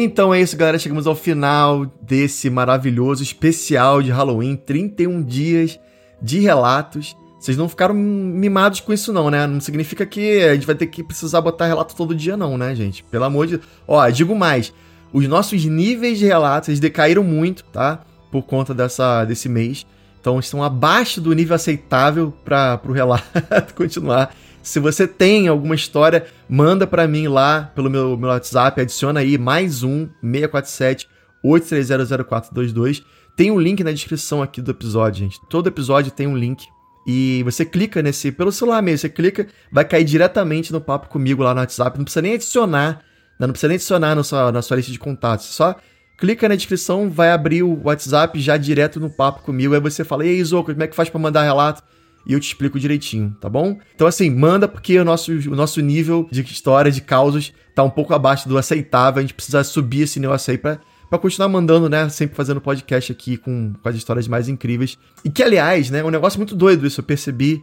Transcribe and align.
Então 0.00 0.32
é 0.32 0.40
isso, 0.40 0.56
galera. 0.56 0.78
Chegamos 0.78 1.08
ao 1.08 1.16
final 1.16 1.84
desse 2.00 2.48
maravilhoso 2.48 3.20
especial 3.20 4.00
de 4.00 4.12
Halloween 4.12 4.54
31 4.54 5.24
dias 5.24 5.76
de 6.22 6.38
relatos. 6.38 7.16
Vocês 7.36 7.56
não 7.56 7.68
ficaram 7.68 7.94
mimados 7.94 8.78
com 8.78 8.92
isso, 8.92 9.12
não, 9.12 9.28
né? 9.28 9.44
Não 9.44 9.60
significa 9.60 10.06
que 10.06 10.44
a 10.44 10.54
gente 10.54 10.66
vai 10.66 10.76
ter 10.76 10.86
que 10.86 11.02
precisar 11.02 11.40
botar 11.40 11.66
relato 11.66 11.96
todo 11.96 12.14
dia, 12.14 12.36
não, 12.36 12.56
né, 12.56 12.76
gente? 12.76 13.02
Pelo 13.02 13.24
amor 13.24 13.48
de. 13.48 13.58
Ó, 13.88 14.08
digo 14.08 14.36
mais. 14.36 14.72
Os 15.12 15.26
nossos 15.26 15.64
níveis 15.64 16.20
de 16.20 16.26
relatos 16.26 16.68
eles 16.68 16.78
decaíram 16.78 17.24
muito, 17.24 17.64
tá? 17.64 18.04
Por 18.30 18.42
conta 18.42 18.72
dessa, 18.72 19.24
desse 19.24 19.48
mês. 19.48 19.84
Então 20.20 20.38
estão 20.38 20.62
abaixo 20.62 21.20
do 21.20 21.32
nível 21.32 21.56
aceitável 21.56 22.32
para 22.44 22.80
o 22.84 22.92
relato 22.92 23.24
continuar. 23.74 24.32
Se 24.68 24.78
você 24.78 25.08
tem 25.08 25.48
alguma 25.48 25.74
história, 25.74 26.26
manda 26.46 26.86
para 26.86 27.08
mim 27.08 27.26
lá 27.26 27.72
pelo 27.74 27.88
meu, 27.88 28.18
meu 28.18 28.28
WhatsApp, 28.28 28.78
adiciona 28.78 29.20
aí 29.20 29.38
mais 29.38 29.82
um 29.82 30.06
647 30.20 31.08
8300422. 31.42 33.02
Tem 33.34 33.50
um 33.50 33.58
link 33.58 33.82
na 33.82 33.92
descrição 33.92 34.42
aqui 34.42 34.60
do 34.60 34.70
episódio, 34.70 35.24
gente. 35.24 35.40
Todo 35.48 35.68
episódio 35.68 36.12
tem 36.12 36.26
um 36.26 36.36
link 36.36 36.66
e 37.06 37.42
você 37.44 37.64
clica 37.64 38.02
nesse, 38.02 38.30
pelo 38.30 38.52
celular 38.52 38.82
mesmo, 38.82 38.98
você 38.98 39.08
clica, 39.08 39.46
vai 39.72 39.86
cair 39.86 40.04
diretamente 40.04 40.70
no 40.70 40.82
papo 40.82 41.08
comigo 41.08 41.42
lá 41.42 41.54
no 41.54 41.60
WhatsApp. 41.60 41.96
Não 41.96 42.04
precisa 42.04 42.20
nem 42.20 42.34
adicionar, 42.34 43.00
né? 43.40 43.46
não 43.46 43.52
precisa 43.52 43.68
nem 43.68 43.76
adicionar 43.76 44.14
na 44.14 44.22
sua, 44.22 44.52
na 44.52 44.60
sua 44.60 44.76
lista 44.76 44.92
de 44.92 44.98
contatos. 44.98 45.46
Só 45.46 45.76
clica 46.18 46.46
na 46.46 46.54
descrição, 46.54 47.08
vai 47.08 47.30
abrir 47.30 47.62
o 47.62 47.80
WhatsApp 47.84 48.38
já 48.38 48.58
direto 48.58 49.00
no 49.00 49.08
papo 49.08 49.40
comigo. 49.44 49.72
Aí 49.72 49.80
você 49.80 50.04
fala, 50.04 50.26
e 50.26 50.28
aí, 50.28 50.44
Zoco, 50.44 50.70
como 50.72 50.82
é 50.82 50.86
que 50.86 50.94
faz 50.94 51.08
para 51.08 51.18
mandar 51.18 51.42
relato? 51.42 51.82
E 52.28 52.34
eu 52.34 52.40
te 52.40 52.48
explico 52.48 52.78
direitinho, 52.78 53.34
tá 53.40 53.48
bom? 53.48 53.78
Então, 53.94 54.06
assim, 54.06 54.28
manda 54.28 54.68
porque 54.68 54.98
o 54.98 55.04
nosso, 55.04 55.32
o 55.32 55.56
nosso 55.56 55.80
nível 55.80 56.28
de 56.30 56.42
história, 56.42 56.92
de 56.92 57.00
causos, 57.00 57.54
tá 57.74 57.82
um 57.82 57.90
pouco 57.90 58.12
abaixo 58.14 58.46
do 58.46 58.58
aceitável. 58.58 59.18
A 59.18 59.22
gente 59.22 59.32
precisa 59.32 59.64
subir 59.64 60.02
esse 60.02 60.20
negócio 60.20 60.50
aí 60.50 60.58
pra 60.58 60.78
para 61.08 61.18
continuar 61.18 61.48
mandando, 61.48 61.88
né? 61.88 62.08
Sempre 62.08 62.36
fazendo 62.36 62.60
podcast 62.60 63.10
aqui 63.10 63.36
com, 63.36 63.72
com 63.82 63.88
as 63.88 63.96
histórias 63.96 64.28
mais 64.28 64.48
incríveis. 64.48 64.98
E 65.24 65.30
que, 65.30 65.42
aliás, 65.42 65.90
né? 65.90 66.00
É 66.00 66.04
um 66.04 66.10
negócio 66.10 66.38
muito 66.38 66.54
doido 66.54 66.86
isso. 66.86 67.00
Eu 67.00 67.04
percebi 67.04 67.62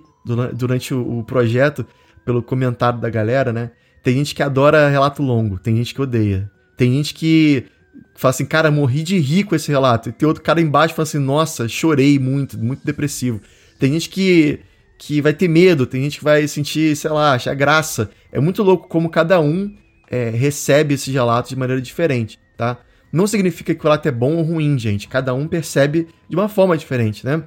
durante 0.54 0.94
o, 0.94 1.20
o 1.20 1.24
projeto, 1.24 1.86
pelo 2.26 2.42
comentário 2.42 3.00
da 3.00 3.10
galera, 3.10 3.54
né? 3.54 3.72
Tem 4.04 4.16
gente 4.16 4.34
que 4.34 4.42
adora 4.42 4.90
relato 4.90 5.22
longo, 5.22 5.60
tem 5.60 5.76
gente 5.76 5.94
que 5.94 6.02
odeia. 6.02 6.50
Tem 6.76 6.92
gente 6.92 7.14
que 7.14 7.66
fala 8.16 8.32
assim, 8.32 8.46
cara, 8.46 8.72
morri 8.72 9.04
de 9.04 9.18
rir 9.20 9.44
com 9.44 9.56
esse 9.56 9.70
relato. 9.72 10.10
E 10.10 10.12
tem 10.12 10.28
outro 10.28 10.44
cara 10.44 10.60
embaixo 10.60 10.94
que 10.94 10.96
fala 10.96 11.08
assim, 11.08 11.20
nossa, 11.20 11.68
chorei 11.68 12.18
muito, 12.18 12.58
muito 12.58 12.84
depressivo. 12.84 13.40
Tem 13.80 13.94
gente 13.94 14.10
que, 14.10 14.60
que 14.98 15.22
vai 15.22 15.34
ter 15.34 15.48
medo, 15.48 15.86
tem 15.86 16.04
gente 16.04 16.20
que 16.20 16.24
vai 16.24 16.48
sentir, 16.48 16.96
sei 16.96 17.10
lá, 17.10 17.34
achar 17.34 17.54
graça. 17.54 18.10
É 18.32 18.40
muito 18.40 18.64
louco 18.64 18.88
como 18.88 19.10
cada 19.10 19.40
um 19.40 19.74
é, 20.10 20.30
recebe 20.30 20.94
esses 20.94 21.14
relatos 21.14 21.50
de 21.50 21.56
maneira 21.56 21.82
diferente, 21.82 22.40
tá? 22.58 22.78
Não 23.12 23.28
significa 23.28 23.74
que 23.74 23.80
o 23.80 23.84
relato 23.84 24.08
é 24.08 24.12
bom 24.12 24.36
ou 24.36 24.44
ruim, 24.44 24.78
gente. 24.78 25.08
Cada 25.08 25.34
um 25.34 25.48
percebe 25.48 26.08
de 26.28 26.36
uma 26.36 26.50
forma 26.50 26.78
diferente, 26.78 27.26
né? 27.26 27.44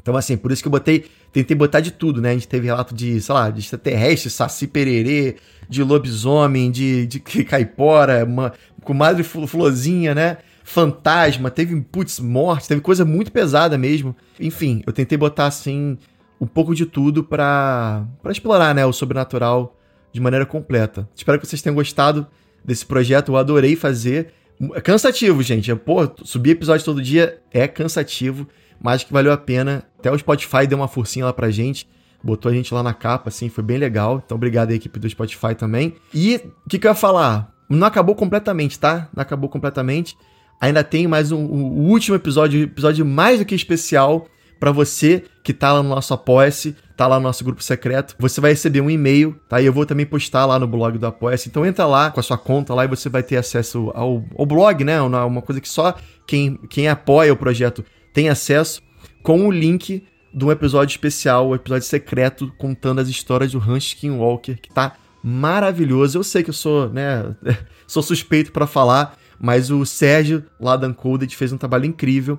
Então, 0.00 0.16
assim, 0.16 0.36
por 0.36 0.50
isso 0.50 0.62
que 0.62 0.68
eu 0.68 0.72
botei, 0.72 1.06
tentei 1.32 1.56
botar 1.56 1.80
de 1.80 1.92
tudo, 1.92 2.20
né? 2.20 2.30
A 2.30 2.34
gente 2.34 2.48
teve 2.48 2.66
relato 2.66 2.94
de, 2.94 3.20
sei 3.20 3.34
lá, 3.34 3.50
de 3.50 3.60
extraterrestre, 3.60 4.30
saci 4.30 4.66
pererê, 4.66 5.36
de 5.68 5.82
lobisomem, 5.82 6.70
de, 6.70 7.06
de 7.06 7.20
caipora, 7.44 8.24
uma, 8.24 8.52
comadre 8.82 9.22
florzinha, 9.22 10.14
né? 10.14 10.38
Fantasma, 10.64 11.50
teve, 11.50 11.80
putz, 11.80 12.20
morte, 12.20 12.68
teve 12.68 12.80
coisa 12.80 13.04
muito 13.04 13.32
pesada 13.32 13.76
mesmo. 13.76 14.14
Enfim, 14.38 14.82
eu 14.86 14.92
tentei 14.92 15.18
botar, 15.18 15.46
assim, 15.46 15.98
um 16.40 16.46
pouco 16.46 16.74
de 16.74 16.86
tudo 16.86 17.22
para 17.22 18.06
explorar, 18.30 18.74
né? 18.74 18.84
O 18.86 18.92
sobrenatural 18.92 19.76
de 20.12 20.20
maneira 20.20 20.44
completa. 20.44 21.08
Espero 21.14 21.38
que 21.38 21.46
vocês 21.46 21.62
tenham 21.62 21.74
gostado 21.74 22.26
desse 22.64 22.84
projeto, 22.86 23.32
eu 23.32 23.36
adorei 23.36 23.74
fazer. 23.76 24.32
É 24.74 24.80
cansativo, 24.80 25.42
gente. 25.42 25.74
Pô, 25.74 26.08
subir 26.22 26.50
episódio 26.50 26.84
todo 26.84 27.02
dia 27.02 27.40
é 27.50 27.66
cansativo, 27.66 28.46
mas 28.80 29.02
que 29.02 29.12
valeu 29.12 29.32
a 29.32 29.36
pena. 29.36 29.84
Até 29.98 30.10
o 30.10 30.18
Spotify 30.18 30.66
deu 30.66 30.78
uma 30.78 30.88
forcinha 30.88 31.24
lá 31.24 31.32
pra 31.32 31.50
gente. 31.50 31.88
Botou 32.22 32.50
a 32.50 32.54
gente 32.54 32.72
lá 32.72 32.84
na 32.84 32.94
capa, 32.94 33.30
assim, 33.30 33.48
foi 33.48 33.64
bem 33.64 33.78
legal. 33.78 34.22
Então, 34.24 34.36
obrigado 34.36 34.70
à 34.70 34.74
equipe 34.74 34.98
do 35.00 35.10
Spotify 35.10 35.54
também. 35.56 35.96
E 36.14 36.36
o 36.64 36.68
que, 36.68 36.78
que 36.78 36.86
eu 36.86 36.90
ia 36.90 36.94
falar? 36.94 37.52
Não 37.68 37.86
acabou 37.86 38.14
completamente, 38.14 38.78
tá? 38.78 39.08
Não 39.14 39.22
acabou 39.22 39.48
completamente. 39.48 40.16
Ainda 40.62 40.84
tem 40.84 41.08
mais 41.08 41.32
um, 41.32 41.40
um 41.40 41.90
último 41.90 42.14
episódio, 42.14 42.62
episódio 42.62 43.04
mais 43.04 43.40
do 43.40 43.44
que 43.44 43.52
especial 43.52 44.28
para 44.60 44.70
você 44.70 45.24
que 45.42 45.52
tá 45.52 45.72
lá 45.72 45.82
no 45.82 45.88
nosso 45.88 46.14
Apoia-se, 46.14 46.76
tá 46.96 47.08
lá 47.08 47.16
no 47.16 47.24
nosso 47.24 47.42
grupo 47.42 47.60
secreto, 47.60 48.14
você 48.16 48.40
vai 48.40 48.52
receber 48.52 48.80
um 48.80 48.88
e-mail, 48.88 49.34
tá? 49.48 49.60
E 49.60 49.66
eu 49.66 49.72
vou 49.72 49.84
também 49.84 50.06
postar 50.06 50.46
lá 50.46 50.60
no 50.60 50.68
blog 50.68 50.96
do 50.98 51.04
Apoia-se. 51.04 51.48
Então 51.48 51.66
entra 51.66 51.84
lá 51.84 52.12
com 52.12 52.20
a 52.20 52.22
sua 52.22 52.38
conta 52.38 52.72
lá 52.74 52.84
e 52.84 52.88
você 52.88 53.08
vai 53.08 53.24
ter 53.24 53.38
acesso 53.38 53.90
ao, 53.92 54.24
ao 54.38 54.46
blog, 54.46 54.84
né? 54.84 55.02
Uma 55.02 55.42
coisa 55.42 55.60
que 55.60 55.68
só 55.68 55.96
quem, 56.28 56.56
quem 56.70 56.86
apoia 56.86 57.32
o 57.32 57.36
projeto 57.36 57.84
tem 58.14 58.28
acesso, 58.28 58.80
com 59.20 59.48
o 59.48 59.50
link 59.50 60.06
de 60.32 60.44
um 60.44 60.52
episódio 60.52 60.94
especial, 60.94 61.48
um 61.48 61.56
episódio 61.56 61.88
secreto, 61.88 62.52
contando 62.56 63.00
as 63.00 63.08
histórias 63.08 63.50
do 63.50 63.58
Hans 63.58 63.82
Skinwalker, 63.82 64.60
que 64.60 64.72
tá 64.72 64.92
maravilhoso. 65.24 66.18
Eu 66.18 66.22
sei 66.22 66.44
que 66.44 66.50
eu 66.50 66.54
sou, 66.54 66.88
né, 66.88 67.34
sou 67.84 68.00
suspeito 68.00 68.52
para 68.52 68.68
falar, 68.68 69.18
mas 69.42 69.70
o 69.70 69.84
Sérgio 69.84 70.42
lá 70.58 70.76
da 70.76 70.88
Uncoded 70.88 71.36
fez 71.36 71.52
um 71.52 71.58
trabalho 71.58 71.84
incrível 71.84 72.38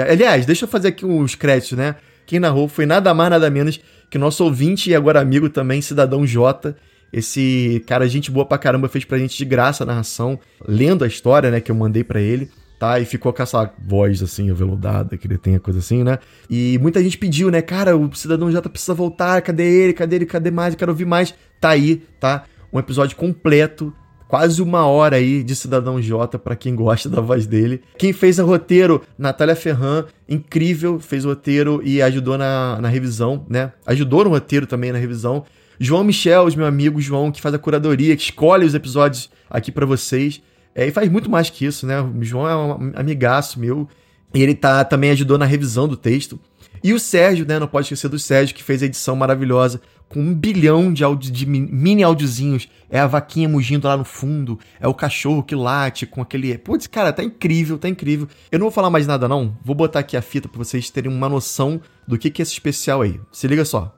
Aliás, 0.00 0.44
deixa 0.44 0.64
eu 0.64 0.68
fazer 0.68 0.88
aqui 0.88 1.06
uns 1.06 1.34
créditos, 1.34 1.78
né? 1.78 1.94
Quem 2.26 2.40
narrou 2.40 2.68
foi 2.68 2.84
nada 2.84 3.14
mais, 3.14 3.30
nada 3.30 3.48
menos 3.48 3.80
que 4.10 4.18
nosso 4.18 4.44
ouvinte 4.44 4.90
e 4.90 4.94
agora 4.94 5.20
amigo 5.20 5.48
também, 5.48 5.80
Cidadão 5.80 6.26
J. 6.26 6.74
Esse 7.12 7.82
cara, 7.86 8.08
gente 8.08 8.30
boa 8.30 8.44
pra 8.44 8.58
caramba, 8.58 8.88
fez 8.88 9.04
pra 9.04 9.18
gente 9.18 9.36
de 9.36 9.44
graça 9.44 9.84
a 9.84 9.86
narração, 9.86 10.38
lendo 10.66 11.04
a 11.04 11.06
história, 11.06 11.50
né, 11.50 11.60
que 11.60 11.70
eu 11.70 11.74
mandei 11.76 12.02
para 12.02 12.20
ele, 12.20 12.50
tá? 12.78 12.98
E 12.98 13.04
ficou 13.04 13.32
com 13.32 13.40
essa 13.40 13.72
voz, 13.78 14.20
assim, 14.20 14.50
aveludada, 14.50 15.16
que 15.16 15.28
ele 15.28 15.38
tem, 15.38 15.56
coisa 15.58 15.78
assim, 15.78 16.02
né? 16.02 16.18
E 16.50 16.76
muita 16.82 17.00
gente 17.00 17.16
pediu, 17.16 17.50
né, 17.50 17.62
cara, 17.62 17.96
o 17.96 18.12
Cidadão 18.16 18.50
J 18.50 18.68
precisa 18.68 18.94
voltar, 18.94 19.42
cadê 19.42 19.64
ele, 19.64 19.92
cadê 19.92 20.16
ele, 20.16 20.26
cadê 20.26 20.50
mais, 20.50 20.74
eu 20.74 20.78
quero 20.78 20.90
ouvir 20.90 21.04
mais. 21.04 21.32
Tá 21.60 21.68
aí, 21.68 22.02
tá? 22.18 22.44
Um 22.72 22.80
episódio 22.80 23.16
completo, 23.16 23.94
quase 24.28 24.60
uma 24.62 24.86
hora 24.86 25.16
aí 25.16 25.42
de 25.42 25.54
Cidadão 25.54 26.00
J 26.00 26.38
para 26.38 26.56
quem 26.56 26.74
gosta 26.74 27.08
da 27.08 27.20
voz 27.20 27.46
dele. 27.46 27.82
Quem 27.98 28.12
fez 28.12 28.38
o 28.38 28.46
roteiro, 28.46 29.02
Natália 29.18 29.56
Ferran, 29.56 30.04
incrível, 30.28 30.98
fez 30.98 31.24
o 31.24 31.28
roteiro 31.28 31.80
e 31.84 32.02
ajudou 32.02 32.36
na, 32.38 32.80
na 32.80 32.88
revisão, 32.88 33.46
né? 33.48 33.72
Ajudou 33.86 34.24
no 34.24 34.30
roteiro 34.30 34.66
também 34.66 34.92
na 34.92 34.98
revisão. 34.98 35.44
João 35.78 36.04
Michel, 36.04 36.46
meu 36.56 36.66
amigo 36.66 37.00
João, 37.00 37.32
que 37.32 37.40
faz 37.40 37.54
a 37.54 37.58
curadoria, 37.58 38.16
que 38.16 38.22
escolhe 38.22 38.64
os 38.64 38.74
episódios 38.74 39.30
aqui 39.50 39.72
para 39.72 39.86
vocês. 39.86 40.40
É, 40.74 40.86
e 40.86 40.90
faz 40.90 41.08
muito 41.08 41.30
mais 41.30 41.50
que 41.50 41.64
isso, 41.64 41.86
né? 41.86 42.00
O 42.00 42.22
João 42.22 42.48
é 42.48 42.56
um 42.56 42.92
amigaço 42.94 43.60
meu. 43.60 43.88
E 44.32 44.42
ele 44.42 44.54
tá, 44.54 44.84
também 44.84 45.10
ajudou 45.10 45.38
na 45.38 45.44
revisão 45.44 45.86
do 45.86 45.96
texto. 45.96 46.38
E 46.82 46.92
o 46.92 46.98
Sérgio, 46.98 47.46
né? 47.46 47.58
Não 47.58 47.68
pode 47.68 47.86
esquecer 47.86 48.08
do 48.08 48.18
Sérgio, 48.18 48.54
que 48.54 48.62
fez 48.62 48.82
a 48.82 48.86
edição 48.86 49.14
maravilhosa 49.14 49.80
com 50.08 50.20
um 50.20 50.34
bilhão 50.34 50.92
de, 50.92 51.02
áudio, 51.02 51.32
de 51.32 51.46
mini 51.46 52.02
áudiozinhos. 52.02 52.68
É 52.88 53.00
a 53.00 53.06
vaquinha 53.06 53.48
mugindo 53.48 53.88
lá 53.88 53.96
no 53.96 54.04
fundo, 54.04 54.58
é 54.80 54.86
o 54.86 54.94
cachorro 54.94 55.42
que 55.42 55.54
late 55.54 56.06
com 56.06 56.22
aquele. 56.22 56.56
Putz, 56.58 56.86
cara, 56.86 57.12
tá 57.12 57.24
incrível, 57.24 57.78
tá 57.78 57.88
incrível. 57.88 58.28
Eu 58.52 58.58
não 58.58 58.66
vou 58.66 58.72
falar 58.72 58.90
mais 58.90 59.06
nada, 59.06 59.26
não. 59.26 59.56
Vou 59.64 59.74
botar 59.74 60.00
aqui 60.00 60.16
a 60.16 60.22
fita 60.22 60.48
pra 60.48 60.58
vocês 60.58 60.90
terem 60.90 61.12
uma 61.12 61.28
noção 61.28 61.80
do 62.06 62.16
que, 62.16 62.30
que 62.30 62.40
é 62.40 62.44
esse 62.44 62.52
especial 62.52 63.02
aí. 63.02 63.20
Se 63.32 63.48
liga 63.48 63.64
só. 63.64 63.94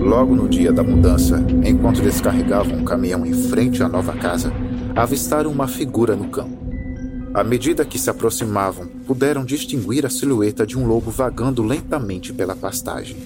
Logo 0.00 0.34
no 0.34 0.48
dia 0.48 0.72
da 0.72 0.82
mudança, 0.82 1.44
enquanto 1.64 2.02
descarregavam 2.02 2.78
um 2.78 2.84
caminhão 2.84 3.26
em 3.26 3.34
frente 3.34 3.82
à 3.82 3.88
nova 3.88 4.12
casa, 4.14 4.52
avistaram 4.94 5.50
uma 5.50 5.66
figura 5.66 6.14
no 6.14 6.28
campo. 6.28 6.63
À 7.34 7.42
medida 7.42 7.84
que 7.84 7.98
se 7.98 8.08
aproximavam, 8.08 8.86
puderam 9.08 9.44
distinguir 9.44 10.06
a 10.06 10.08
silhueta 10.08 10.64
de 10.64 10.78
um 10.78 10.86
lobo 10.86 11.10
vagando 11.10 11.64
lentamente 11.64 12.32
pela 12.32 12.54
pastagem. 12.54 13.16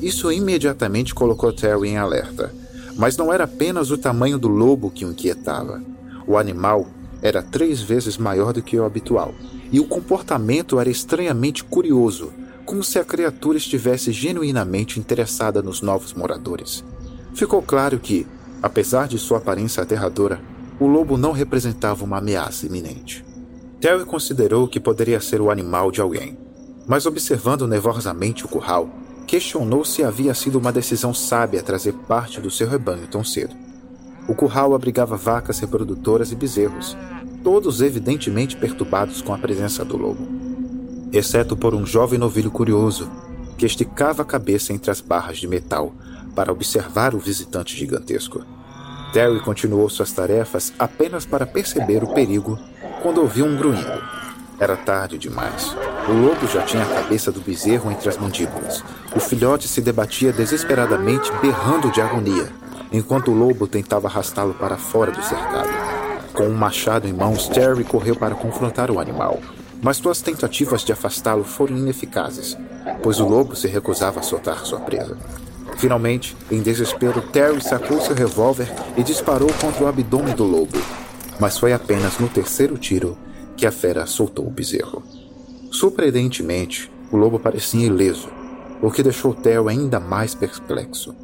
Isso 0.00 0.32
imediatamente 0.32 1.14
colocou 1.14 1.52
Terry 1.52 1.90
em 1.90 1.98
alerta. 1.98 2.54
Mas 2.96 3.18
não 3.18 3.30
era 3.30 3.44
apenas 3.44 3.90
o 3.90 3.98
tamanho 3.98 4.38
do 4.38 4.48
lobo 4.48 4.90
que 4.90 5.04
o 5.04 5.10
inquietava. 5.10 5.82
O 6.26 6.38
animal 6.38 6.88
era 7.20 7.42
três 7.42 7.82
vezes 7.82 8.16
maior 8.16 8.54
do 8.54 8.62
que 8.62 8.78
o 8.78 8.84
habitual, 8.86 9.34
e 9.70 9.78
o 9.78 9.86
comportamento 9.86 10.80
era 10.80 10.88
estranhamente 10.88 11.62
curioso, 11.62 12.32
como 12.64 12.82
se 12.82 12.98
a 12.98 13.04
criatura 13.04 13.58
estivesse 13.58 14.10
genuinamente 14.10 14.98
interessada 14.98 15.60
nos 15.60 15.82
novos 15.82 16.14
moradores. 16.14 16.82
Ficou 17.34 17.60
claro 17.60 17.98
que, 17.98 18.26
apesar 18.62 19.06
de 19.06 19.18
sua 19.18 19.36
aparência 19.36 19.82
aterradora, 19.82 20.40
o 20.78 20.86
lobo 20.86 21.18
não 21.18 21.32
representava 21.32 22.02
uma 22.04 22.16
ameaça 22.16 22.64
iminente. 22.64 23.28
Terry 23.80 24.04
considerou 24.04 24.68
que 24.68 24.78
poderia 24.78 25.20
ser 25.22 25.40
o 25.40 25.50
animal 25.50 25.90
de 25.90 26.02
alguém, 26.02 26.36
mas 26.86 27.06
observando 27.06 27.66
nervosamente 27.66 28.44
o 28.44 28.48
curral, 28.48 28.90
questionou 29.26 29.86
se 29.86 30.04
havia 30.04 30.34
sido 30.34 30.58
uma 30.58 30.70
decisão 30.70 31.14
sábia 31.14 31.62
trazer 31.62 31.94
parte 32.06 32.42
do 32.42 32.50
seu 32.50 32.68
rebanho 32.68 33.06
tão 33.06 33.24
cedo. 33.24 33.56
O 34.28 34.34
curral 34.34 34.74
abrigava 34.74 35.16
vacas 35.16 35.60
reprodutoras 35.60 36.30
e 36.30 36.34
bezerros, 36.34 36.94
todos 37.42 37.80
evidentemente 37.80 38.54
perturbados 38.54 39.22
com 39.22 39.32
a 39.32 39.38
presença 39.38 39.82
do 39.82 39.96
lobo, 39.96 40.28
exceto 41.10 41.56
por 41.56 41.74
um 41.74 41.86
jovem 41.86 42.18
novilho 42.18 42.50
curioso 42.50 43.10
que 43.56 43.64
esticava 43.64 44.20
a 44.20 44.26
cabeça 44.26 44.74
entre 44.74 44.90
as 44.90 45.00
barras 45.00 45.38
de 45.38 45.48
metal 45.48 45.94
para 46.34 46.52
observar 46.52 47.14
o 47.14 47.18
visitante 47.18 47.74
gigantesco. 47.74 48.44
Terry 49.14 49.40
continuou 49.40 49.88
suas 49.88 50.12
tarefas 50.12 50.70
apenas 50.78 51.24
para 51.24 51.46
perceber 51.46 52.04
o 52.04 52.12
perigo 52.12 52.58
quando 53.02 53.20
ouviu 53.20 53.46
um 53.46 53.56
grunhido. 53.56 54.02
Era 54.58 54.76
tarde 54.76 55.16
demais. 55.16 55.74
O 56.06 56.12
lobo 56.12 56.46
já 56.46 56.62
tinha 56.62 56.82
a 56.82 57.02
cabeça 57.02 57.32
do 57.32 57.40
bezerro 57.40 57.90
entre 57.90 58.08
as 58.08 58.18
mandíbulas. 58.18 58.84
O 59.16 59.20
filhote 59.20 59.66
se 59.66 59.80
debatia 59.80 60.32
desesperadamente, 60.32 61.32
berrando 61.40 61.90
de 61.90 62.00
agonia, 62.00 62.48
enquanto 62.92 63.30
o 63.30 63.34
lobo 63.34 63.66
tentava 63.66 64.06
arrastá-lo 64.06 64.52
para 64.54 64.76
fora 64.76 65.10
do 65.10 65.22
cercado. 65.22 65.70
Com 66.34 66.44
um 66.44 66.54
machado 66.54 67.08
em 67.08 67.12
mãos, 67.12 67.48
Terry 67.48 67.84
correu 67.84 68.14
para 68.14 68.34
confrontar 68.34 68.90
o 68.90 69.00
animal, 69.00 69.40
mas 69.82 69.96
suas 69.96 70.20
tentativas 70.20 70.82
de 70.82 70.92
afastá-lo 70.92 71.42
foram 71.42 71.76
ineficazes, 71.76 72.56
pois 73.02 73.18
o 73.18 73.26
lobo 73.26 73.56
se 73.56 73.66
recusava 73.66 74.20
a 74.20 74.22
soltar 74.22 74.64
sua 74.66 74.80
presa. 74.80 75.16
Finalmente, 75.78 76.36
em 76.50 76.60
desespero, 76.60 77.22
Terry 77.22 77.62
sacou 77.62 77.98
seu 78.00 78.14
revólver 78.14 78.70
e 78.96 79.02
disparou 79.02 79.50
contra 79.54 79.84
o 79.84 79.88
abdômen 79.88 80.34
do 80.34 80.44
lobo. 80.44 80.78
Mas 81.40 81.58
foi 81.58 81.72
apenas 81.72 82.18
no 82.18 82.28
terceiro 82.28 82.76
tiro 82.76 83.16
que 83.56 83.66
a 83.66 83.72
fera 83.72 84.06
soltou 84.06 84.46
o 84.46 84.50
bezerro. 84.50 85.02
Surpreendentemente, 85.70 86.90
o 87.10 87.16
lobo 87.16 87.38
parecia 87.38 87.86
ileso, 87.86 88.28
o 88.82 88.90
que 88.90 89.02
deixou 89.02 89.34
Terry 89.34 89.68
ainda 89.68 89.98
mais 89.98 90.34
perplexo. 90.34 91.14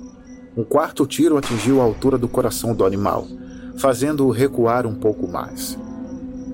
Um 0.57 0.65
quarto 0.65 1.07
tiro 1.07 1.37
atingiu 1.37 1.81
a 1.81 1.85
altura 1.85 2.17
do 2.17 2.29
coração 2.29 2.75
do 2.75 2.85
animal, 2.85 3.27
fazendo-o 3.79 4.31
recuar 4.31 4.87
um 4.87 4.95
pouco 4.95 5.29
mais. 5.29 5.79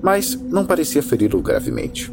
Mas 0.01 0.35
não 0.35 0.65
parecia 0.65 1.01
feri-lo 1.01 1.41
gravemente. 1.41 2.11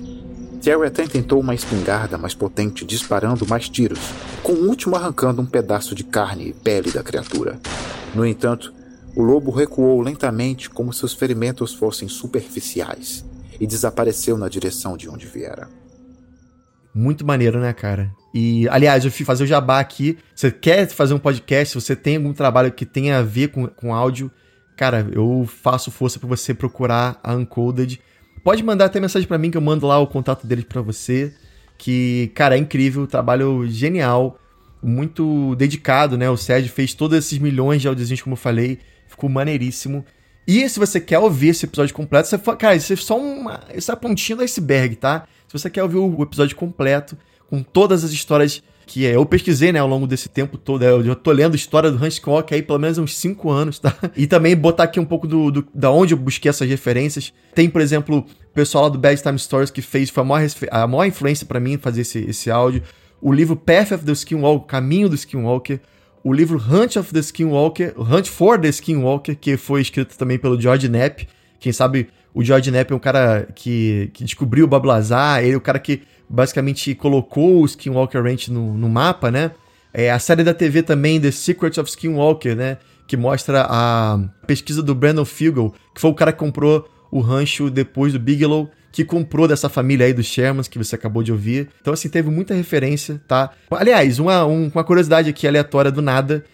Terry 0.63 0.87
até 0.87 1.07
tentou 1.07 1.41
uma 1.41 1.55
espingarda 1.55 2.19
mais 2.19 2.35
potente, 2.35 2.85
disparando 2.85 3.47
mais 3.47 3.69
tiros, 3.69 4.01
com 4.43 4.53
o 4.53 4.69
último 4.69 4.95
arrancando 4.95 5.43
um 5.43 5.47
pedaço 5.47 5.95
de 5.95 6.05
carne 6.05 6.49
e 6.49 6.53
pele 6.53 6.91
da 6.93 7.03
criatura. 7.03 7.59
No 8.15 8.27
entanto, 8.27 8.73
o 9.15 9.23
lobo 9.23 9.51
recuou 9.51 10.01
lentamente 10.01 10.71
como 10.71 10.93
se 10.93 11.05
os 11.05 11.13
ferimentos 11.13 11.75
fossem 11.75 12.09
superficiais 12.09 13.25
e 13.59 13.67
desapareceu 13.67 14.39
na 14.39 14.49
direção 14.49 14.97
de 14.97 15.09
onde 15.09 15.27
viera. 15.27 15.69
Muito 16.95 17.25
maneiro, 17.25 17.61
né, 17.61 17.73
cara? 17.73 18.11
E, 18.35 18.69
aliás, 18.69 19.05
eu 19.05 19.11
fui 19.11 19.25
fazer 19.25 19.45
o 19.45 19.47
jabá 19.47 19.81
aqui. 19.81 20.19
Você 20.35 20.51
quer 20.51 20.89
fazer 20.89 21.15
um 21.15 21.19
podcast? 21.19 21.75
Você 21.75 21.95
tem 21.95 22.17
algum 22.17 22.33
trabalho 22.33 22.73
que 22.73 22.87
tenha 22.87 23.19
a 23.19 23.23
ver 23.23 23.49
com, 23.49 23.67
com 23.67 23.95
áudio? 23.95 24.31
Cara, 24.77 25.07
eu 25.13 25.47
faço 25.47 25.91
força 25.91 26.19
para 26.19 26.29
você 26.29 26.55
procurar 26.55 27.21
a 27.23 27.35
Uncoded. 27.35 28.01
Pode 28.43 28.63
mandar 28.63 28.87
até 28.87 28.99
mensagem 28.99 29.29
para 29.29 29.39
mim 29.39 29.51
que 29.51 29.57
eu 29.57 29.61
mando 29.61 29.87
lá 29.87 29.99
o 29.99 30.07
contato 30.07 30.47
deles 30.47 30.65
para 30.65 30.81
você. 30.81 31.35
Que, 31.77 32.31
cara, 32.35 32.57
é 32.57 32.59
incrível, 32.59 33.07
trabalho 33.07 33.67
genial, 33.69 34.39
muito 34.83 35.55
dedicado, 35.57 36.17
né? 36.17 36.29
O 36.31 36.37
Sérgio 36.37 36.71
fez 36.71 36.95
todos 36.95 37.19
esses 37.19 37.39
milhões 37.39 37.83
de 37.83 37.89
audiozinhos, 37.89 38.23
como 38.23 38.35
eu 38.35 38.39
falei, 38.39 38.79
ficou 39.07 39.29
maneiríssimo. 39.29 40.05
E 40.47 40.69
se 40.69 40.79
você 40.79 41.01
quer 41.01 41.19
ouvir 41.19 41.49
esse 41.49 41.67
episódio 41.67 41.95
completo, 41.95 42.29
você 42.29 42.39
cara, 42.57 42.75
isso 42.75 42.93
é 42.93 42.97
só 42.97 43.19
uma. 43.19 43.61
Isso 43.75 43.91
é 43.91 43.95
a 43.95 43.97
pontinha 43.97 44.37
do 44.37 44.43
iceberg, 44.43 44.97
tá? 44.97 45.27
Se 45.47 45.53
você 45.59 45.69
quer 45.69 45.83
ouvir 45.83 45.99
o 45.99 46.23
episódio 46.23 46.57
completo, 46.57 47.17
com 47.49 47.63
todas 47.63 48.05
as 48.05 48.13
histórias 48.13 48.63
que 48.91 49.07
é, 49.07 49.15
eu 49.15 49.25
pesquisei, 49.25 49.71
né, 49.71 49.79
ao 49.79 49.87
longo 49.87 50.05
desse 50.05 50.29
tempo 50.29 50.59
todo. 50.59 50.83
Eu 50.85 51.05
já 51.05 51.15
tô 51.15 51.31
lendo 51.31 51.53
a 51.53 51.57
história 51.57 51.93
do 51.93 52.05
Hancock 52.05 52.53
aí 52.53 52.61
pelo 52.61 52.81
menos 52.81 52.99
uns 52.99 53.17
5 53.17 53.49
anos, 53.49 53.79
tá? 53.79 53.97
E 54.17 54.27
também 54.27 54.57
botar 54.57 54.83
aqui 54.83 54.99
um 54.99 55.05
pouco 55.05 55.29
do, 55.29 55.49
do, 55.49 55.69
da 55.73 55.93
onde 55.93 56.13
eu 56.13 56.19
busquei 56.19 56.49
essas 56.49 56.69
referências. 56.69 57.33
Tem, 57.55 57.71
por 57.71 57.81
exemplo, 57.81 58.19
o 58.19 58.53
pessoal 58.53 58.85
lá 58.85 58.91
do 58.91 58.99
Bad 58.99 59.23
Time 59.23 59.39
Stories 59.39 59.71
que 59.71 59.81
fez, 59.81 60.11
foi 60.11 60.23
a 60.23 60.27
maior, 60.27 60.51
a 60.73 60.87
maior 60.89 61.05
influência 61.05 61.47
para 61.47 61.61
mim 61.61 61.79
fazer 61.79 62.01
esse, 62.01 62.19
esse 62.19 62.51
áudio. 62.51 62.83
O 63.21 63.33
livro 63.33 63.55
Path 63.55 63.93
of 63.93 64.05
the 64.05 64.13
Skinwalker, 64.13 64.67
Caminho 64.67 65.09
do 65.09 65.15
Skinwalker. 65.15 65.81
O 66.23 66.33
livro 66.33 66.59
Hunt 66.59 66.97
of 66.97 67.13
the 67.13 67.21
Skinwalker, 67.21 67.95
Hunt 67.97 68.27
for 68.27 68.59
the 68.59 68.69
Skinwalker, 68.69 69.37
que 69.37 69.57
foi 69.57 69.81
escrito 69.81 70.17
também 70.17 70.39
pelo 70.39 70.61
George 70.61 70.89
Knapp. 70.89 71.27
Quem 71.59 71.73
sabe 71.73 72.09
o 72.35 72.43
George 72.43 72.71
Knapp 72.71 72.93
é 72.93 72.97
um 72.97 73.01
cara 73.01 73.49
que, 73.55 74.11
que 74.13 74.25
descobriu 74.25 74.65
o 74.65 74.69
Bob 74.69 74.87
Lazar, 74.87 75.43
ele 75.43 75.55
é 75.55 75.57
o 75.57 75.61
cara 75.61 75.79
que 75.79 76.03
basicamente 76.29 76.95
colocou 76.95 77.63
o 77.63 77.65
Skinwalker 77.67 78.23
Ranch 78.23 78.49
no, 78.49 78.75
no 78.77 78.89
mapa, 78.89 79.31
né? 79.31 79.51
É, 79.93 80.11
a 80.11 80.19
série 80.19 80.45
da 80.45 80.55
TV 80.55 80.83
também, 80.83 81.21
The 81.21 81.31
Secret 81.31 81.81
of 81.81 81.91
Skinwalker, 81.91 82.55
né? 82.55 82.79
Que 83.09 83.17
mostra 83.17 83.67
a 83.69 84.19
pesquisa 84.47 84.83
do 84.83 84.95
Brandon 84.95 85.25
Fugel, 85.25 85.75
que 85.95 86.01
foi 86.01 86.11
o 86.11 86.15
cara 86.15 86.33
que 86.33 86.39
comprou 86.39 86.89
o 87.11 87.21
rancho 87.21 87.69
depois 87.69 88.13
do 88.13 88.21
Bigelow, 88.21 88.71
que 88.93 89.05
comprou 89.05 89.47
dessa 89.47 89.69
família 89.69 90.07
aí 90.07 90.13
dos 90.13 90.27
Shermans, 90.27 90.69
que 90.69 90.79
você 90.79 90.95
acabou 90.95 91.23
de 91.23 91.33
ouvir. 91.33 91.69
Então, 91.81 91.93
assim, 91.95 92.09
teve 92.09 92.29
muita 92.31 92.55
referência, 92.55 93.21
tá? 93.27 93.51
Aliás, 93.71 94.19
uma, 94.19 94.45
um, 94.45 94.71
uma 94.75 94.85
curiosidade 94.85 95.31
aqui 95.31 95.47
aleatória 95.47 95.91
do 95.91 96.03
nada. 96.03 96.45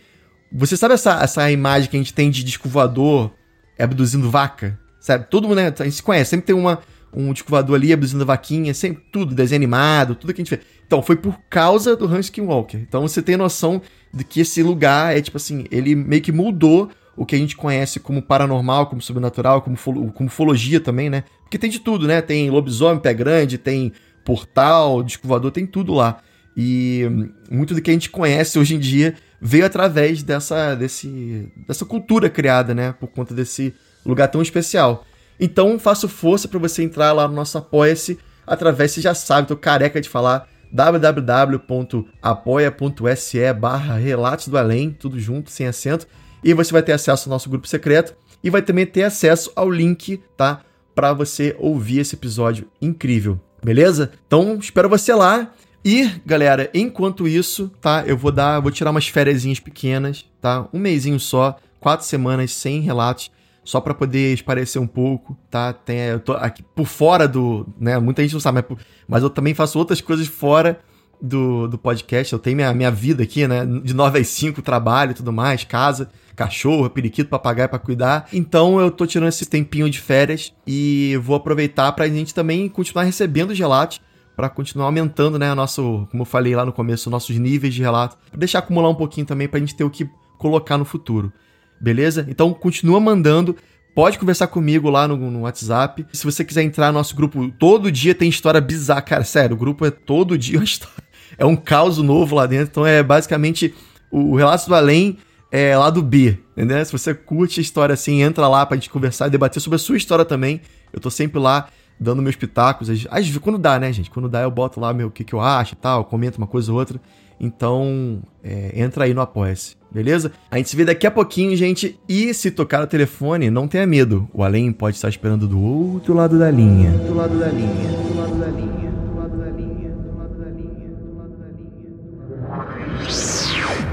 Você 0.52 0.76
sabe 0.76 0.94
essa, 0.94 1.22
essa 1.22 1.50
imagem 1.50 1.88
que 1.88 1.96
a 1.96 2.00
gente 2.00 2.14
tem 2.14 2.30
de 2.30 2.44
disco 2.44 2.68
voador 2.68 3.32
abduzindo 3.78 4.30
vaca? 4.30 4.78
Sabe? 5.00 5.26
Todo 5.30 5.48
mundo, 5.48 5.56
né? 5.56 5.72
A 5.78 5.84
gente 5.84 5.96
se 5.96 6.02
conhece, 6.02 6.30
sempre 6.30 6.46
tem 6.46 6.54
uma, 6.54 6.80
um 7.12 7.32
disco 7.32 7.48
voador 7.48 7.76
ali 7.76 7.92
abduzindo 7.92 8.26
vaquinha, 8.26 8.74
sempre 8.74 9.02
tudo, 9.10 9.34
desenho 9.34 9.58
animado, 9.58 10.14
tudo 10.14 10.34
que 10.34 10.40
a 10.40 10.44
gente 10.44 10.54
vê. 10.54 10.60
Então, 10.86 11.02
foi 11.02 11.16
por 11.16 11.38
causa 11.48 11.96
do 11.96 12.06
Hans 12.06 12.26
Skinwalker. 12.26 12.80
Então, 12.80 13.02
você 13.02 13.22
tem 13.22 13.36
noção 13.36 13.80
de 14.12 14.22
que 14.24 14.40
esse 14.40 14.62
lugar 14.62 15.16
é, 15.16 15.20
tipo 15.20 15.36
assim, 15.36 15.64
ele 15.70 15.94
meio 15.94 16.22
que 16.22 16.32
mudou 16.32 16.90
o 17.16 17.24
que 17.24 17.34
a 17.34 17.38
gente 17.38 17.56
conhece 17.56 17.98
como 17.98 18.20
paranormal, 18.20 18.86
como 18.86 19.00
sobrenatural, 19.00 19.62
como, 19.62 19.76
como 19.76 20.28
ufologia 20.28 20.80
também, 20.80 21.08
né? 21.08 21.24
Porque 21.42 21.58
tem 21.58 21.70
de 21.70 21.80
tudo, 21.80 22.06
né? 22.06 22.20
Tem 22.20 22.50
lobisomem, 22.50 23.00
pé 23.00 23.14
grande, 23.14 23.56
tem 23.56 23.92
portal, 24.24 25.02
disco 25.02 25.26
voador, 25.26 25.50
tem 25.50 25.66
tudo 25.66 25.94
lá. 25.94 26.20
E 26.56 27.08
muito 27.50 27.74
do 27.74 27.82
que 27.82 27.90
a 27.90 27.92
gente 27.92 28.10
conhece 28.10 28.58
hoje 28.58 28.74
em 28.74 28.78
dia 28.78 29.14
veio 29.40 29.66
através 29.66 30.22
dessa, 30.22 30.74
desse, 30.74 31.52
dessa 31.66 31.84
cultura 31.84 32.28
criada, 32.28 32.74
né? 32.74 32.92
Por 32.92 33.08
conta 33.08 33.34
desse 33.34 33.74
lugar 34.04 34.28
tão 34.28 34.42
especial. 34.42 35.04
Então 35.38 35.78
faço 35.78 36.08
força 36.08 36.48
para 36.48 36.58
você 36.58 36.82
entrar 36.82 37.12
lá 37.12 37.28
no 37.28 37.34
nosso 37.34 37.58
Apoia-se 37.58 38.18
através, 38.46 38.92
você 38.92 39.00
já 39.00 39.14
sabe, 39.14 39.48
tô 39.48 39.56
careca 39.56 40.00
de 40.00 40.08
falar, 40.08 40.48
www.apoia.se 40.72 43.52
barra 43.52 43.96
Relatos 43.96 44.48
do 44.48 44.56
Além, 44.56 44.90
tudo 44.90 45.18
junto, 45.18 45.50
sem 45.50 45.66
acento, 45.66 46.06
e 46.46 46.54
você 46.54 46.72
vai 46.72 46.80
ter 46.80 46.92
acesso 46.92 47.28
ao 47.28 47.32
nosso 47.32 47.50
grupo 47.50 47.66
secreto 47.66 48.14
e 48.40 48.48
vai 48.48 48.62
também 48.62 48.86
ter 48.86 49.02
acesso 49.02 49.50
ao 49.56 49.68
link, 49.68 50.22
tá? 50.36 50.60
Para 50.94 51.12
você 51.12 51.56
ouvir 51.58 51.98
esse 51.98 52.14
episódio 52.14 52.68
incrível, 52.80 53.40
beleza? 53.62 54.12
Então 54.28 54.56
espero 54.60 54.88
você 54.88 55.12
lá. 55.12 55.52
E, 55.84 56.08
galera, 56.24 56.70
enquanto 56.72 57.26
isso, 57.26 57.68
tá? 57.80 58.04
Eu 58.06 58.16
vou 58.16 58.30
dar, 58.30 58.60
vou 58.60 58.70
tirar 58.70 58.92
umas 58.92 59.08
férias 59.08 59.44
pequenas, 59.58 60.24
tá? 60.40 60.68
Um 60.72 60.78
mêsinho 60.78 61.18
só, 61.18 61.56
quatro 61.80 62.06
semanas 62.06 62.52
sem 62.52 62.80
relatos 62.80 63.32
só 63.64 63.80
para 63.80 63.92
poder 63.92 64.32
esparecer 64.32 64.80
um 64.80 64.86
pouco, 64.86 65.36
tá? 65.50 65.72
Tem, 65.72 65.98
eu 65.98 66.20
tô 66.20 66.32
aqui 66.34 66.62
por 66.62 66.86
fora 66.86 67.26
do, 67.26 67.66
né? 67.76 67.98
Muita 67.98 68.22
gente 68.22 68.34
não 68.34 68.40
sabe, 68.40 68.64
mas, 68.68 68.78
mas 69.08 69.22
eu 69.24 69.30
também 69.30 69.52
faço 69.52 69.76
outras 69.80 70.00
coisas 70.00 70.28
fora 70.28 70.78
do, 71.20 71.66
do 71.68 71.78
podcast. 71.78 72.32
Eu 72.32 72.38
tenho 72.38 72.56
minha, 72.56 72.72
minha 72.72 72.90
vida 72.90 73.22
aqui, 73.22 73.46
né? 73.46 73.64
De 73.64 73.94
9 73.94 74.18
às 74.18 74.28
5, 74.28 74.62
trabalho 74.62 75.12
e 75.12 75.14
tudo 75.14 75.32
mais, 75.32 75.64
casa, 75.64 76.08
cachorro, 76.34 76.88
periquito, 76.90 77.30
papagaio 77.30 77.68
para 77.68 77.78
cuidar. 77.78 78.28
Então 78.32 78.80
eu 78.80 78.90
tô 78.90 79.06
tirando 79.06 79.28
esse 79.28 79.46
tempinho 79.46 79.88
de 79.88 80.00
férias 80.00 80.52
e 80.66 81.18
vou 81.22 81.36
aproveitar 81.36 81.92
pra 81.92 82.08
gente 82.08 82.34
também 82.34 82.68
continuar 82.68 83.04
recebendo 83.04 83.50
os 83.50 83.58
relatos 83.58 84.00
para 84.36 84.50
continuar 84.50 84.86
aumentando, 84.86 85.38
né, 85.38 85.54
nosso, 85.54 86.06
como 86.10 86.20
eu 86.20 86.26
falei 86.26 86.54
lá 86.54 86.62
no 86.62 86.72
começo, 86.72 87.08
nossos 87.08 87.38
níveis 87.38 87.72
de 87.72 87.80
relato, 87.80 88.18
pra 88.30 88.38
deixar 88.38 88.58
acumular 88.58 88.90
um 88.90 88.94
pouquinho 88.94 89.26
também 89.26 89.48
pra 89.48 89.58
gente 89.58 89.74
ter 89.74 89.82
o 89.82 89.88
que 89.88 90.06
colocar 90.36 90.76
no 90.76 90.84
futuro 90.84 91.32
beleza? 91.80 92.26
Então 92.28 92.52
continua 92.52 93.00
mandando. 93.00 93.56
Pode 93.94 94.18
conversar 94.18 94.48
comigo 94.48 94.90
lá 94.90 95.08
no, 95.08 95.16
no, 95.16 95.40
WhatsApp. 95.40 96.04
Se 96.12 96.24
você 96.24 96.44
quiser 96.44 96.62
entrar 96.62 96.88
no 96.88 96.98
nosso 96.98 97.16
grupo, 97.16 97.50
todo 97.58 97.90
dia 97.90 98.14
tem 98.14 98.28
história 98.28 98.60
bizarra. 98.60 99.00
Cara, 99.00 99.24
sério, 99.24 99.56
o 99.56 99.58
grupo 99.58 99.86
é 99.86 99.90
todo 99.90 100.36
dia 100.38 100.58
uma 100.58 100.64
história. 100.64 101.05
É 101.38 101.44
um 101.44 101.56
caos 101.56 101.98
novo 101.98 102.36
lá 102.36 102.46
dentro. 102.46 102.68
Então 102.70 102.86
é 102.86 103.02
basicamente 103.02 103.74
o 104.10 104.36
Relatos 104.36 104.66
do 104.66 104.74
Além 104.74 105.18
é 105.50 105.76
lá 105.76 105.90
do 105.90 106.02
B, 106.02 106.38
entendeu? 106.52 106.84
Se 106.84 106.92
você 106.92 107.14
curte 107.14 107.60
a 107.60 107.62
história 107.62 107.92
assim, 107.92 108.22
entra 108.22 108.48
lá 108.48 108.64
pra 108.66 108.76
gente 108.76 108.90
conversar 108.90 109.28
e 109.28 109.30
debater 109.30 109.60
sobre 109.60 109.76
a 109.76 109.78
sua 109.78 109.96
história 109.96 110.24
também. 110.24 110.60
Eu 110.92 111.00
tô 111.00 111.10
sempre 111.10 111.38
lá 111.38 111.68
dando 111.98 112.22
meus 112.22 112.36
pitacos. 112.36 112.90
Às, 112.90 113.02
vezes, 113.02 113.38
quando 113.38 113.58
dá, 113.58 113.78
né, 113.78 113.92
gente? 113.92 114.10
Quando 114.10 114.28
dá, 114.28 114.42
eu 114.42 114.50
boto 114.50 114.80
lá 114.80 114.92
meu, 114.92 115.08
o 115.08 115.10
que, 115.10 115.24
que 115.24 115.34
eu 115.34 115.40
acho 115.40 115.74
e 115.74 115.76
tal, 115.76 116.04
comento 116.04 116.38
uma 116.38 116.46
coisa 116.46 116.70
ou 116.72 116.78
outra. 116.78 117.00
Então, 117.38 118.22
é, 118.42 118.72
entra 118.80 119.04
aí 119.04 119.12
no 119.12 119.20
Apoia-se, 119.20 119.76
beleza? 119.92 120.32
A 120.50 120.56
gente 120.56 120.70
se 120.70 120.76
vê 120.76 120.84
daqui 120.86 121.06
a 121.06 121.10
pouquinho, 121.10 121.54
gente. 121.54 121.98
E 122.08 122.32
se 122.32 122.50
tocar 122.50 122.82
o 122.82 122.86
telefone, 122.86 123.50
não 123.50 123.68
tenha 123.68 123.86
medo. 123.86 124.28
O 124.32 124.42
além 124.42 124.72
pode 124.72 124.96
estar 124.96 125.08
esperando 125.08 125.46
do 125.46 125.60
outro 125.60 126.14
lado 126.14 126.38
da 126.38 126.50
linha. 126.50 126.90
Do 126.90 126.98
outro 127.00 127.14
lado 127.14 127.38
da 127.38 127.48
linha. 127.48 127.90
Do 127.92 128.18
lado 128.18 128.38
da 128.38 128.46
linha. 128.46 128.75